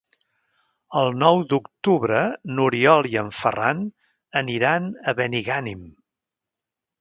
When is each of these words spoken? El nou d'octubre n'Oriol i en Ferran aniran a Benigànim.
El 1.01 1.11
nou 1.23 1.41
d'octubre 1.51 2.21
n'Oriol 2.53 3.09
i 3.11 3.19
en 3.23 3.29
Ferran 3.41 3.85
aniran 4.43 4.89
a 5.13 5.15
Benigànim. 5.21 5.85